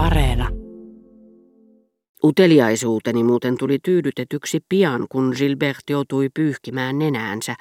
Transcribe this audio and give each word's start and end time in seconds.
Areena. 0.00 0.48
Uteliaisuuteni 2.24 3.24
muuten 3.24 3.56
tuli 3.58 3.78
tyydytetyksi 3.84 4.60
pian, 4.68 5.06
kun 5.08 5.32
Gilbert 5.36 5.90
joutui 5.90 6.28
pyyhkimään 6.34 6.98
nenäänsä, 6.98 7.54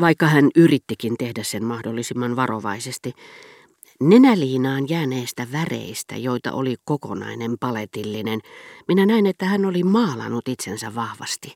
vaikka 0.00 0.26
hän 0.26 0.50
yrittikin 0.56 1.14
tehdä 1.18 1.42
sen 1.42 1.64
mahdollisimman 1.64 2.36
varovaisesti. 2.36 3.12
Nenäliinaan 4.00 4.88
jääneistä 4.88 5.46
väreistä, 5.52 6.16
joita 6.16 6.52
oli 6.52 6.76
kokonainen 6.84 7.56
paletillinen, 7.60 8.40
minä 8.88 9.06
näin, 9.06 9.26
että 9.26 9.44
hän 9.44 9.64
oli 9.64 9.82
maalannut 9.82 10.48
itsensä 10.48 10.94
vahvasti. 10.94 11.54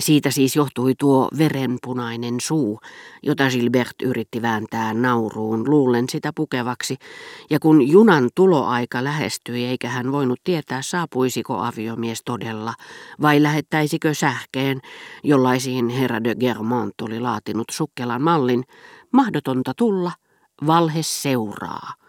Siitä 0.00 0.30
siis 0.30 0.56
johtui 0.56 0.94
tuo 0.98 1.28
verenpunainen 1.38 2.40
suu, 2.40 2.80
jota 3.22 3.44
Gilbert 3.50 4.02
yritti 4.02 4.42
vääntää 4.42 4.94
nauruun, 4.94 5.70
luulen 5.70 6.04
sitä 6.08 6.32
pukevaksi, 6.34 6.96
ja 7.50 7.60
kun 7.60 7.88
junan 7.88 8.30
tuloaika 8.34 9.04
lähestyi 9.04 9.64
eikä 9.64 9.88
hän 9.88 10.12
voinut 10.12 10.40
tietää 10.44 10.82
saapuisiko 10.82 11.58
aviomies 11.58 12.22
todella, 12.24 12.74
vai 13.22 13.42
lähettäisikö 13.42 14.14
sähkeen, 14.14 14.80
jollaisiin 15.24 15.88
herra 15.88 16.24
de 16.24 16.34
Germont 16.34 17.00
oli 17.00 17.20
laatinut 17.20 17.66
sukkelan 17.70 18.22
mallin, 18.22 18.64
mahdotonta 19.12 19.72
tulla, 19.76 20.12
valhe 20.66 21.02
seuraa. 21.02 21.99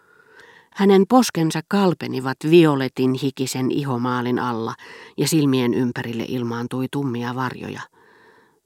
Hänen 0.75 1.03
poskensa 1.09 1.61
kalpenivat 1.67 2.37
violetin 2.49 3.13
hikisen 3.13 3.71
ihomaalin 3.71 4.39
alla 4.39 4.73
ja 5.17 5.27
silmien 5.27 5.73
ympärille 5.73 6.25
ilmaantui 6.27 6.87
tummia 6.91 7.35
varjoja. 7.35 7.81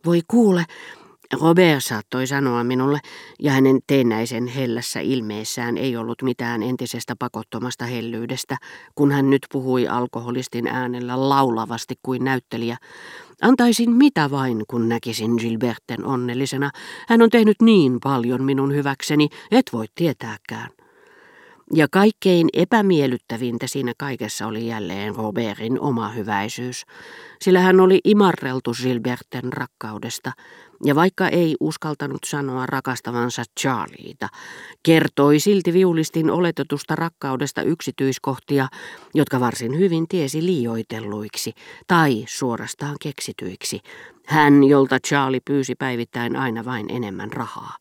Voi 0.06 0.22
kuule, 0.28 0.66
Robert 1.42 1.84
saattoi 1.84 2.28
sanoa 2.28 2.64
minulle, 2.64 3.00
ja 3.40 3.52
hänen 3.52 3.80
teennäisen 3.88 4.48
hellässä 4.48 5.00
ilmeessään 5.00 5.78
ei 5.78 5.98
ollut 5.98 6.22
mitään 6.22 6.64
entisestä 6.64 7.16
pakottomasta 7.20 7.86
hellyydestä, 7.86 8.58
kun 8.96 9.12
hän 9.12 9.30
nyt 9.30 9.42
puhui 9.52 9.88
alkoholistin 9.88 10.68
äänellä 10.68 11.30
laulavasti 11.30 11.96
kuin 12.04 12.24
näyttelijä. 12.24 12.78
Antaisin 13.42 13.92
mitä 13.92 14.32
vain, 14.32 14.64
kun 14.68 14.90
näkisin 14.90 15.32
Gilberten 15.32 16.06
onnellisena. 16.06 16.72
Hän 17.08 17.22
on 17.22 17.30
tehnyt 17.30 17.62
niin 17.62 17.98
paljon 18.04 18.44
minun 18.44 18.74
hyväkseni, 18.74 19.30
et 19.52 19.66
voi 19.74 19.86
tietääkään. 19.96 20.70
Ja 21.74 21.88
kaikkein 21.92 22.48
epämiellyttävintä 22.54 23.68
siinä 23.68 23.94
kaikessa 23.98 24.48
oli 24.48 24.68
jälleen 24.68 25.16
Robertin 25.16 25.80
oma 25.80 26.10
hyväisyys, 26.10 26.86
sillä 27.42 27.60
hän 27.60 27.80
oli 27.80 28.00
imarreltu 28.04 28.72
Gilberten 28.84 29.54
rakkaudesta, 29.54 30.32
ja 30.84 30.96
vaikka 30.96 31.28
ei 31.28 31.56
uskaltanut 31.60 32.24
sanoa 32.26 32.66
rakastavansa 32.66 33.44
Charlieta, 33.60 34.28
kertoi 34.84 35.40
silti 35.40 35.74
viulistin 35.74 36.32
oletetusta 36.32 36.96
rakkaudesta 36.96 37.62
yksityiskohtia, 37.62 38.68
jotka 39.14 39.40
varsin 39.40 39.78
hyvin 39.78 40.08
tiesi 40.08 40.46
liioitelluiksi 40.46 41.54
tai 41.88 42.24
suorastaan 42.28 42.96
keksityiksi. 43.02 43.80
Hän, 44.26 44.64
jolta 44.64 45.00
Charlie 45.00 45.42
pyysi 45.46 45.76
päivittäin 45.76 46.36
aina 46.36 46.66
vain 46.66 46.86
enemmän 46.90 47.34
rahaa. 47.34 47.78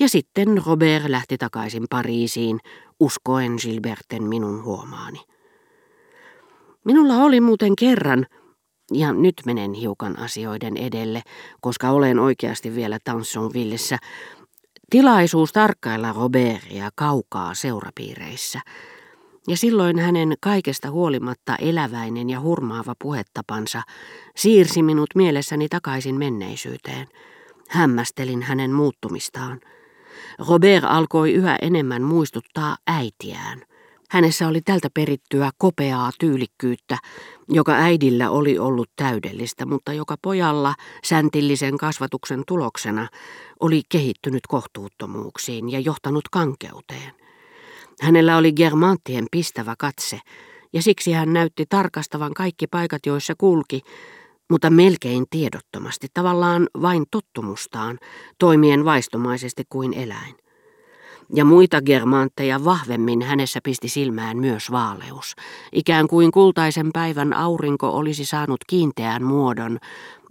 Ja 0.00 0.08
sitten 0.08 0.62
Robert 0.66 1.04
lähti 1.08 1.38
takaisin 1.38 1.84
Pariisiin, 1.90 2.60
uskoen 3.02 3.52
Gilberten 3.62 4.22
minun 4.22 4.64
huomaani. 4.64 5.20
Minulla 6.84 7.14
oli 7.14 7.40
muuten 7.40 7.76
kerran, 7.76 8.26
ja 8.92 9.12
nyt 9.12 9.34
menen 9.46 9.72
hiukan 9.72 10.18
asioiden 10.18 10.76
edelle, 10.76 11.22
koska 11.60 11.90
olen 11.90 12.18
oikeasti 12.18 12.74
vielä 12.74 12.98
Tansonvillessä, 13.04 13.98
tilaisuus 14.90 15.52
tarkkailla 15.52 16.12
Robertia 16.12 16.90
kaukaa 16.94 17.54
seurapiireissä. 17.54 18.60
Ja 19.48 19.56
silloin 19.56 19.98
hänen 19.98 20.34
kaikesta 20.40 20.90
huolimatta 20.90 21.56
eläväinen 21.56 22.30
ja 22.30 22.40
hurmaava 22.40 22.94
puhettapansa 23.02 23.82
siirsi 24.36 24.82
minut 24.82 25.10
mielessäni 25.14 25.68
takaisin 25.68 26.14
menneisyyteen. 26.14 27.06
Hämmästelin 27.68 28.42
hänen 28.42 28.72
muuttumistaan. 28.72 29.60
Robert 30.48 30.84
alkoi 30.84 31.32
yhä 31.32 31.56
enemmän 31.62 32.02
muistuttaa 32.02 32.76
äitiään. 32.86 33.62
Hänessä 34.10 34.48
oli 34.48 34.60
tältä 34.60 34.88
perittyä 34.94 35.50
kopeaa 35.58 36.10
tyylikkyyttä, 36.20 36.98
joka 37.48 37.72
äidillä 37.72 38.30
oli 38.30 38.58
ollut 38.58 38.90
täydellistä, 38.96 39.66
mutta 39.66 39.92
joka 39.92 40.16
pojalla 40.22 40.74
säntillisen 41.04 41.78
kasvatuksen 41.78 42.42
tuloksena 42.46 43.08
oli 43.60 43.82
kehittynyt 43.88 44.46
kohtuuttomuuksiin 44.48 45.72
ja 45.72 45.80
johtanut 45.80 46.28
kankeuteen. 46.28 47.12
Hänellä 48.00 48.36
oli 48.36 48.52
Germanttien 48.52 49.26
pistävä 49.30 49.74
katse, 49.78 50.20
ja 50.72 50.82
siksi 50.82 51.12
hän 51.12 51.32
näytti 51.32 51.64
tarkastavan 51.68 52.34
kaikki 52.34 52.66
paikat, 52.66 53.06
joissa 53.06 53.34
kulki, 53.38 53.80
mutta 54.52 54.70
melkein 54.70 55.24
tiedottomasti, 55.30 56.06
tavallaan 56.14 56.68
vain 56.82 57.04
tottumustaan, 57.10 57.98
toimien 58.38 58.84
vaistomaisesti 58.84 59.62
kuin 59.68 59.92
eläin. 59.94 60.34
Ja 61.34 61.44
muita 61.44 61.82
germantteja 61.82 62.64
vahvemmin 62.64 63.22
hänessä 63.22 63.60
pisti 63.64 63.88
silmään 63.88 64.38
myös 64.38 64.70
vaaleus, 64.70 65.34
ikään 65.72 66.08
kuin 66.08 66.32
kultaisen 66.32 66.90
päivän 66.92 67.32
aurinko 67.32 67.88
olisi 67.88 68.24
saanut 68.24 68.60
kiinteän 68.66 69.22
muodon, 69.22 69.78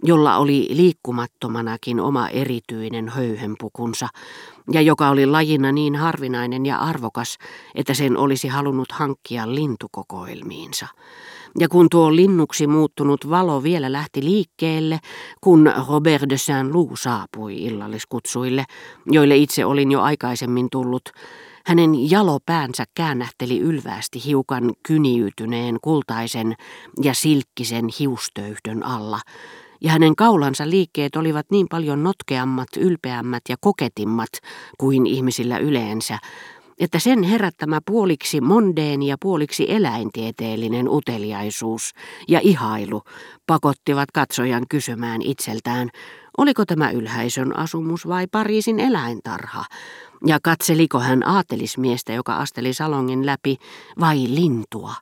jolla 0.02 0.36
oli 0.36 0.68
liikkumattomanakin 0.70 2.00
oma 2.00 2.28
erityinen 2.28 3.08
höyhenpukunsa, 3.08 4.08
ja 4.72 4.80
joka 4.80 5.08
oli 5.08 5.26
lajina 5.26 5.72
niin 5.72 5.96
harvinainen 5.96 6.66
ja 6.66 6.78
arvokas, 6.78 7.38
että 7.74 7.94
sen 7.94 8.16
olisi 8.16 8.48
halunnut 8.48 8.92
hankkia 8.92 9.54
lintukokoelmiinsa. 9.54 10.86
Ja 11.58 11.68
kun 11.68 11.88
tuo 11.90 12.16
linnuksi 12.16 12.66
muuttunut 12.66 13.30
valo 13.30 13.62
vielä 13.62 13.92
lähti 13.92 14.24
liikkeelle, 14.24 14.98
kun 15.40 15.72
Robert 15.88 16.22
de 16.30 16.36
Saint-Loup 16.36 16.90
saapui 16.94 17.64
illalliskutsuille, 17.64 18.64
joille 19.06 19.36
itse 19.36 19.64
olin 19.64 19.92
jo 19.92 20.00
aikaisemmin 20.00 20.70
tullut, 20.70 21.02
hänen 21.66 22.10
jalopäänsä 22.10 22.84
käännähteli 22.94 23.58
ylvästi 23.58 24.24
hiukan 24.24 24.72
kyniytyneen 24.82 25.78
kultaisen 25.82 26.54
ja 27.02 27.14
silkkisen 27.14 27.84
hiustöyhdön 27.98 28.82
alla, 28.82 29.20
ja 29.82 29.90
hänen 29.92 30.16
kaulansa 30.16 30.70
liikkeet 30.70 31.16
olivat 31.16 31.46
niin 31.50 31.66
paljon 31.70 32.02
notkeammat, 32.02 32.68
ylpeämmät 32.76 33.42
ja 33.48 33.56
koketimmat 33.60 34.28
kuin 34.78 35.06
ihmisillä 35.06 35.58
yleensä, 35.58 36.18
että 36.78 36.98
sen 36.98 37.22
herättämä 37.22 37.80
puoliksi 37.86 38.40
mondeeni 38.40 39.06
ja 39.06 39.16
puoliksi 39.20 39.66
eläintieteellinen 39.68 40.88
uteliaisuus 40.88 41.92
ja 42.28 42.40
ihailu 42.42 43.02
pakottivat 43.46 44.10
katsojan 44.14 44.64
kysymään 44.68 45.22
itseltään, 45.22 45.90
oliko 46.38 46.66
tämä 46.66 46.90
ylhäisön 46.90 47.56
asumus 47.56 48.08
vai 48.08 48.26
Pariisin 48.26 48.80
eläintarha, 48.80 49.64
ja 50.26 50.38
katseliko 50.42 50.98
hän 51.00 51.28
aatelismiestä, 51.28 52.12
joka 52.12 52.36
asteli 52.36 52.74
salongin 52.74 53.26
läpi, 53.26 53.56
vai 54.00 54.24
lintua, 54.28 54.94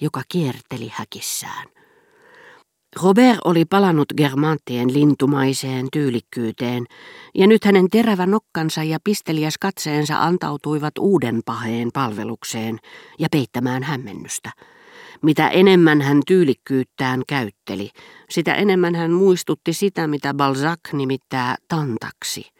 joka 0.00 0.22
kierteli 0.28 0.92
häkissään. 0.94 1.75
Robert 3.02 3.38
oli 3.44 3.64
palannut 3.64 4.08
Germanttien 4.16 4.92
lintumaiseen 4.92 5.88
tyylikkyyteen, 5.92 6.84
ja 7.34 7.46
nyt 7.46 7.64
hänen 7.64 7.90
terävä 7.90 8.26
nokkansa 8.26 8.82
ja 8.82 8.98
pisteliäs 9.04 9.58
katseensa 9.58 10.22
antautuivat 10.22 10.98
uuden 10.98 11.40
paheen 11.44 11.88
palvelukseen 11.94 12.78
ja 13.18 13.28
peittämään 13.30 13.82
hämmennystä. 13.82 14.50
Mitä 15.22 15.48
enemmän 15.48 16.00
hän 16.00 16.20
tyylikkyyttään 16.26 17.22
käytteli, 17.28 17.90
sitä 18.30 18.54
enemmän 18.54 18.94
hän 18.94 19.10
muistutti 19.10 19.72
sitä, 19.72 20.06
mitä 20.06 20.34
Balzac 20.34 20.80
nimittää 20.92 21.56
tantaksi. 21.68 22.55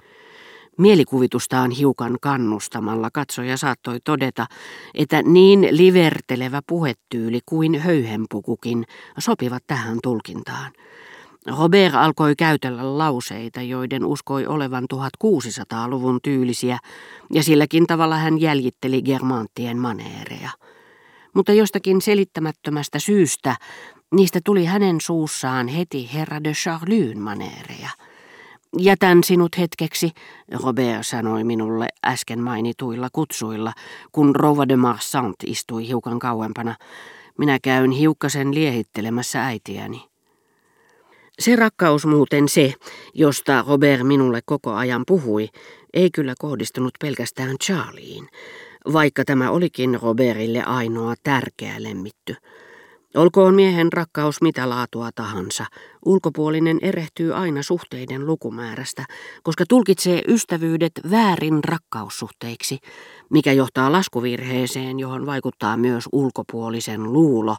Mielikuvitustaan 0.79 1.71
hiukan 1.71 2.17
kannustamalla 2.21 3.11
katsoja 3.13 3.57
saattoi 3.57 3.99
todeta, 4.05 4.47
että 4.95 5.23
niin 5.23 5.69
livertelevä 5.71 6.63
puhetyyli 6.67 7.41
kuin 7.47 7.81
höyhenpukukin 7.81 8.85
sopivat 9.19 9.63
tähän 9.67 9.99
tulkintaan. 10.03 10.73
Robert 11.59 11.95
alkoi 11.95 12.37
käytellä 12.37 12.99
lauseita, 12.99 13.63
joiden 13.63 14.05
uskoi 14.05 14.47
olevan 14.47 14.85
1600-luvun 14.95 16.19
tyylisiä, 16.23 16.79
ja 17.33 17.43
silläkin 17.43 17.87
tavalla 17.87 18.17
hän 18.17 18.41
jäljitteli 18.41 19.03
germanttien 19.03 19.79
maneereja. 19.79 20.51
Mutta 21.35 21.53
jostakin 21.53 22.01
selittämättömästä 22.01 22.99
syystä 22.99 23.57
niistä 24.15 24.41
tuli 24.45 24.65
hänen 24.65 25.01
suussaan 25.01 25.69
heti 25.69 26.11
herra 26.15 26.45
de 26.45 26.53
Charlyn 26.53 27.21
maneereja– 27.21 27.91
Jätän 28.79 29.25
sinut 29.25 29.59
hetkeksi, 29.59 30.11
Robert 30.63 31.07
sanoi 31.07 31.45
minulle 31.45 31.89
äsken 32.07 32.43
mainituilla 32.43 33.09
kutsuilla, 33.13 33.73
kun 34.13 34.37
Rouva 34.37 34.69
de 34.69 34.77
Marsant 34.77 35.37
istui 35.47 35.89
hiukan 35.89 36.19
kauempana. 36.19 36.75
Minä 37.39 37.59
käyn 37.63 37.91
hiukkasen 37.91 38.55
liehittelemässä 38.55 39.45
äitiäni. 39.45 40.09
Se 41.39 41.57
rakkaus 41.57 42.07
muuten 42.07 42.49
se, 42.49 42.75
josta 43.15 43.65
Robert 43.69 44.03
minulle 44.03 44.41
koko 44.45 44.73
ajan 44.75 45.03
puhui, 45.07 45.49
ei 45.95 46.11
kyllä 46.11 46.35
kohdistunut 46.39 46.95
pelkästään 47.01 47.57
Charlieen, 47.65 48.29
vaikka 48.93 49.25
tämä 49.25 49.51
olikin 49.51 49.99
Robertille 50.03 50.63
ainoa 50.63 51.15
tärkeä 51.23 51.75
lemmitty. 51.79 52.37
Olkoon 53.17 53.55
miehen 53.55 53.93
rakkaus 53.93 54.43
mitä 54.43 54.69
laatua 54.69 55.11
tahansa, 55.15 55.65
ulkopuolinen 56.05 56.79
erehtyy 56.83 57.35
aina 57.35 57.63
suhteiden 57.63 58.27
lukumäärästä, 58.27 59.05
koska 59.43 59.65
tulkitsee 59.69 60.23
ystävyydet 60.29 60.93
väärin 61.11 61.65
rakkaussuhteiksi, 61.65 62.79
mikä 63.31 63.53
johtaa 63.53 63.93
laskuvirheeseen, 63.93 64.99
johon 64.99 65.27
vaikuttaa 65.27 65.77
myös 65.77 66.09
ulkopuolisen 66.13 67.13
luulo, 67.13 67.57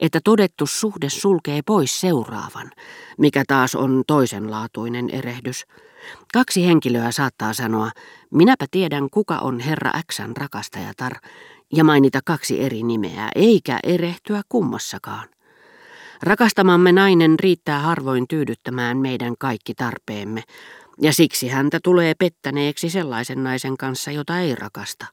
että 0.00 0.20
todettu 0.24 0.66
suhde 0.66 1.08
sulkee 1.10 1.60
pois 1.66 2.00
seuraavan, 2.00 2.70
mikä 3.18 3.44
taas 3.46 3.74
on 3.74 4.02
toisenlaatuinen 4.06 5.10
erehdys. 5.10 5.64
Kaksi 6.32 6.66
henkilöä 6.66 7.10
saattaa 7.10 7.52
sanoa, 7.52 7.90
minäpä 8.30 8.66
tiedän 8.70 9.10
kuka 9.10 9.38
on 9.38 9.60
herra 9.60 9.90
Xn 10.12 10.32
rakastajatar, 10.36 11.12
ja 11.72 11.84
mainita 11.84 12.20
kaksi 12.24 12.62
eri 12.62 12.82
nimeä, 12.82 13.28
eikä 13.34 13.78
erehtyä 13.82 14.42
kummassakaan. 14.48 15.28
Rakastamamme 16.22 16.92
nainen 16.92 17.38
riittää 17.38 17.78
harvoin 17.78 18.28
tyydyttämään 18.28 18.98
meidän 18.98 19.34
kaikki 19.38 19.74
tarpeemme, 19.74 20.42
ja 21.00 21.12
siksi 21.12 21.48
häntä 21.48 21.78
tulee 21.82 22.14
pettäneeksi 22.18 22.90
sellaisen 22.90 23.44
naisen 23.44 23.76
kanssa, 23.76 24.10
jota 24.10 24.40
ei 24.40 24.54
rakasta. 24.54 25.06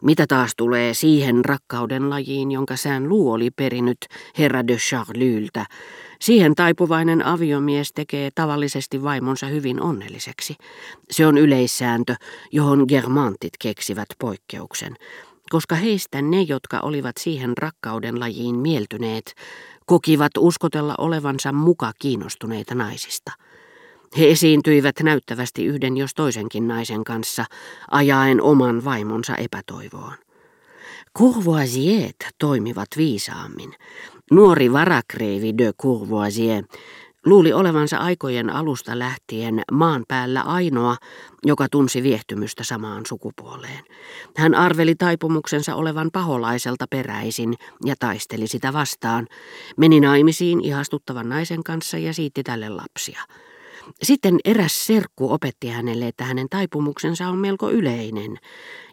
Mitä 0.00 0.26
taas 0.26 0.52
tulee 0.56 0.94
siihen 0.94 1.44
rakkauden 1.44 2.10
lajiin, 2.10 2.52
jonka 2.52 2.76
sään 2.76 3.08
luu 3.08 3.32
oli 3.32 3.50
perinyt 3.50 3.98
herra 4.38 4.66
de 4.66 4.76
Charlyltä, 4.76 5.66
siihen 6.20 6.54
taipuvainen 6.54 7.26
aviomies 7.26 7.92
tekee 7.92 8.30
tavallisesti 8.34 9.02
vaimonsa 9.02 9.46
hyvin 9.46 9.82
onnelliseksi. 9.82 10.56
Se 11.10 11.26
on 11.26 11.38
yleissääntö, 11.38 12.14
johon 12.52 12.84
germantit 12.88 13.52
keksivät 13.58 14.08
poikkeuksen, 14.18 14.96
koska 15.52 15.74
heistä 15.74 16.22
ne, 16.22 16.42
jotka 16.42 16.80
olivat 16.80 17.16
siihen 17.16 17.56
rakkauden 17.58 18.20
lajiin 18.20 18.56
mieltyneet, 18.56 19.34
kokivat 19.86 20.32
uskotella 20.38 20.94
olevansa 20.98 21.52
muka 21.52 21.92
kiinnostuneita 21.98 22.74
naisista. 22.74 23.32
He 24.18 24.30
esiintyivät 24.30 24.94
näyttävästi 25.02 25.64
yhden 25.64 25.96
jos 25.96 26.14
toisenkin 26.14 26.68
naisen 26.68 27.04
kanssa, 27.04 27.44
ajaen 27.90 28.42
oman 28.42 28.84
vaimonsa 28.84 29.36
epätoivoon. 29.36 30.14
Courvoisiet 31.18 32.16
toimivat 32.38 32.88
viisaammin. 32.96 33.74
Nuori 34.30 34.72
varakreivi 34.72 35.58
de 35.58 35.72
Courvoisier 35.82 36.64
luuli 37.26 37.52
olevansa 37.52 37.96
aikojen 37.96 38.50
alusta 38.50 38.98
lähtien 38.98 39.62
maan 39.72 40.04
päällä 40.08 40.40
ainoa, 40.40 40.96
joka 41.46 41.68
tunsi 41.68 42.02
viehtymystä 42.02 42.64
samaan 42.64 43.06
sukupuoleen. 43.06 43.84
Hän 44.36 44.54
arveli 44.54 44.94
taipumuksensa 44.94 45.74
olevan 45.74 46.10
paholaiselta 46.12 46.86
peräisin 46.90 47.54
ja 47.84 47.94
taisteli 47.98 48.46
sitä 48.46 48.72
vastaan. 48.72 49.26
Meni 49.76 50.00
naimisiin 50.00 50.60
ihastuttavan 50.60 51.28
naisen 51.28 51.62
kanssa 51.62 51.98
ja 51.98 52.14
siitti 52.14 52.42
tälle 52.42 52.68
lapsia. 52.68 53.20
Sitten 54.02 54.38
eräs 54.44 54.86
serkku 54.86 55.32
opetti 55.32 55.68
hänelle, 55.68 56.08
että 56.08 56.24
hänen 56.24 56.46
taipumuksensa 56.50 57.28
on 57.28 57.38
melko 57.38 57.70
yleinen, 57.70 58.38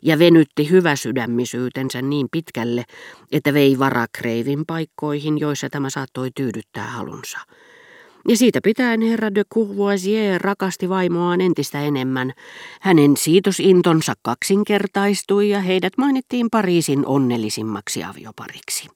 ja 0.01 0.19
venytti 0.19 0.69
hyväsydämmisyytensä 0.69 2.01
niin 2.01 2.27
pitkälle, 2.31 2.83
että 3.31 3.53
vei 3.53 3.79
varakreivin 3.79 4.65
paikkoihin, 4.67 5.37
joissa 5.37 5.69
tämä 5.69 5.89
saattoi 5.89 6.29
tyydyttää 6.35 6.87
halunsa. 6.87 7.39
Ja 8.29 8.37
siitä 8.37 8.59
pitäen 8.63 9.01
herra 9.01 9.35
de 9.35 9.43
Courvoisier 9.53 10.41
rakasti 10.41 10.89
vaimoaan 10.89 11.41
entistä 11.41 11.81
enemmän. 11.81 12.33
Hänen 12.81 13.17
siitosintonsa 13.17 14.13
kaksinkertaistui 14.21 15.49
ja 15.49 15.59
heidät 15.59 15.93
mainittiin 15.97 16.49
Pariisin 16.49 17.05
onnellisimmaksi 17.05 18.03
aviopariksi. 18.03 18.87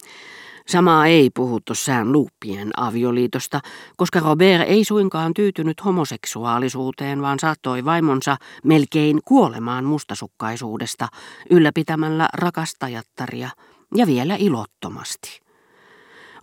Samaa 0.67 1.07
ei 1.07 1.29
puhuttu 1.29 1.75
sään 1.75 2.11
luuppien 2.11 2.69
avioliitosta, 2.77 3.59
koska 3.97 4.19
Robert 4.19 4.69
ei 4.69 4.83
suinkaan 4.83 5.33
tyytynyt 5.33 5.85
homoseksuaalisuuteen, 5.85 7.21
vaan 7.21 7.39
saattoi 7.39 7.85
vaimonsa 7.85 8.37
melkein 8.63 9.19
kuolemaan 9.25 9.85
mustasukkaisuudesta 9.85 11.07
ylläpitämällä 11.49 12.27
rakastajattaria 12.33 13.49
ja 13.95 14.07
vielä 14.07 14.35
ilottomasti. 14.35 15.42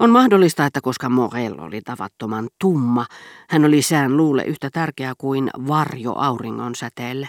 On 0.00 0.10
mahdollista, 0.10 0.66
että 0.66 0.80
koska 0.80 1.08
Morel 1.08 1.54
oli 1.58 1.80
tavattoman 1.80 2.48
tumma, 2.60 3.06
hän 3.50 3.64
oli 3.64 3.82
sään 3.82 4.16
luulle 4.16 4.44
yhtä 4.44 4.70
tärkeä 4.72 5.14
kuin 5.18 5.50
varjo 5.68 6.12
auringon 6.12 6.74
säteelle. 6.74 7.28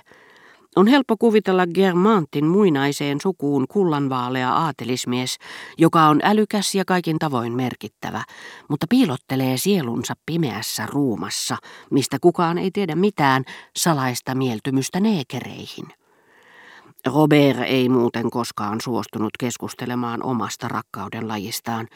On 0.76 0.88
helppo 0.88 1.18
kuvitella 1.18 1.68
Germantin 1.68 2.46
muinaiseen 2.46 3.22
sukuun 3.22 3.66
kullanvaalea 3.68 4.54
aatelismies, 4.54 5.38
joka 5.78 6.08
on 6.08 6.20
älykäs 6.24 6.76
ja 6.76 6.86
kaikin 6.86 7.20
tavoin 7.20 7.54
merkittävä, 7.54 8.24
mutta 8.70 8.86
piilottelee 8.90 9.58
sielunsa 9.58 10.14
pimeässä 10.26 10.86
ruumassa, 10.86 11.58
mistä 11.90 12.18
kukaan 12.22 12.58
ei 12.58 12.72
tiedä 12.72 12.96
mitään 12.96 13.44
salaista 13.78 14.36
mieltymystä 14.36 15.00
neekereihin. 15.00 16.01
Robert 17.06 17.60
ei 17.66 17.90
muuten 17.90 18.30
koskaan 18.30 18.82
suostunut 18.82 19.32
keskustelemaan 19.40 20.24
omasta 20.24 20.68
rakkauden 20.68 21.28
lajistaan. 21.28 21.88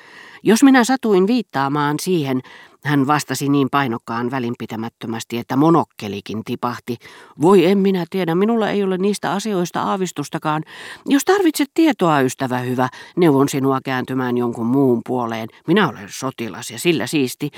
Jos 0.44 0.63
minä 0.63 0.84
satuin 0.84 1.28
viittaamaan 1.28 1.96
siihen, 2.02 2.42
hän 2.86 3.08
vastasi 3.08 3.50
niin 3.50 3.68
painokkaan 3.72 4.32
välinpitämättömästi, 4.32 5.38
että 5.38 5.56
monokkelikin 5.56 6.44
tipahti. 6.44 6.98
Voi 7.42 7.66
en 7.66 7.78
minä 7.78 8.06
tiedä, 8.10 8.36
minulla 8.36 8.70
ei 8.70 8.84
ole 8.84 8.98
niistä 8.98 9.32
asioista 9.32 9.82
aavistustakaan. 9.82 10.64
Jos 11.06 11.26
tarvitset 11.26 11.72
tietoa, 11.74 12.22
ystävä 12.22 12.60
hyvä, 12.60 12.90
neuvon 13.18 13.50
sinua 13.50 13.80
kääntymään 13.84 14.38
jonkun 14.38 14.66
muun 14.66 15.02
puoleen. 15.06 15.50
Minä 15.68 15.90
olen 15.90 16.08
sotilas 16.10 16.72
ja 16.72 16.80
sillä 16.80 17.08
siisti. 17.08 17.50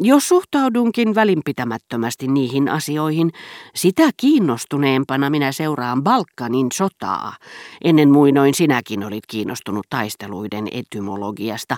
Jos 0.00 0.28
suhtaudunkin 0.28 1.14
välinpitämättömästi 1.14 2.28
niihin 2.28 2.68
asioihin, 2.68 3.30
sitä 3.74 4.10
kiinnostuneempana 4.16 5.30
minä 5.30 5.52
seuraan 5.52 6.02
Balkanin 6.02 6.68
sotaa. 6.72 7.36
Ennen 7.84 8.10
muinoin 8.10 8.54
sinäkin 8.54 9.04
olit 9.04 9.26
kiinnostunut 9.28 9.86
taisteluiden 9.90 10.68
etymologiasta. 10.72 11.76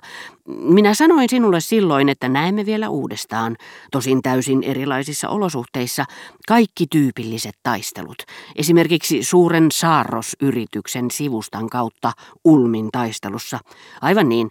Minä 0.48 0.94
sanoin 0.94 1.28
sinulle 1.28 1.60
silloin, 1.60 2.08
että 2.08 2.28
näemme 2.28 2.66
vielä 2.66 2.93
uudestaan, 2.94 3.56
tosin 3.90 4.22
täysin 4.22 4.62
erilaisissa 4.62 5.28
olosuhteissa, 5.28 6.04
kaikki 6.48 6.86
tyypilliset 6.90 7.54
taistelut. 7.62 8.22
Esimerkiksi 8.56 9.22
suuren 9.22 9.66
Saarros-yrityksen 9.72 11.10
sivustan 11.10 11.70
kautta 11.70 12.12
Ulmin 12.44 12.88
taistelussa. 12.92 13.58
Aivan 14.00 14.28
niin, 14.28 14.50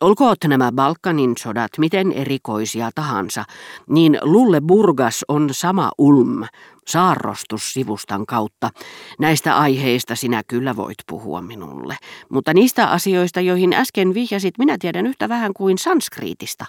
olkoot 0.00 0.38
nämä 0.46 0.72
Balkanin 0.72 1.34
sodat 1.38 1.70
miten 1.78 2.12
erikoisia 2.12 2.90
tahansa, 2.94 3.44
niin 3.88 4.18
Lulle 4.22 4.60
Burgas 4.60 5.24
on 5.28 5.48
sama 5.52 5.90
Ulm, 5.98 6.44
saarrostus 6.88 7.72
sivustan 7.72 8.26
kautta. 8.26 8.70
Näistä 9.18 9.56
aiheista 9.56 10.16
sinä 10.16 10.42
kyllä 10.46 10.76
voit 10.76 10.98
puhua 11.06 11.42
minulle, 11.42 11.96
mutta 12.28 12.54
niistä 12.54 12.86
asioista, 12.86 13.40
joihin 13.40 13.72
äsken 13.72 14.14
vihjasit, 14.14 14.58
minä 14.58 14.76
tiedän 14.78 15.06
yhtä 15.06 15.28
vähän 15.28 15.54
kuin 15.54 15.78
sanskriitista. 15.78 16.66